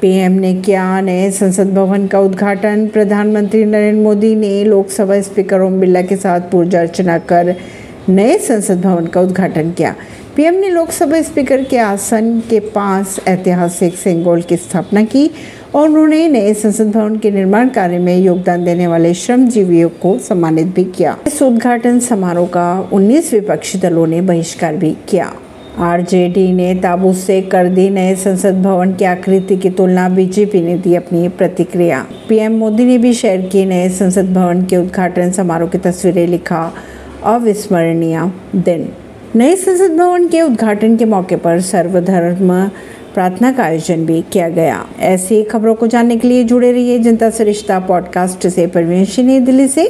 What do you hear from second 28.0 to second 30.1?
संसद भवन की आकृति की तुलना,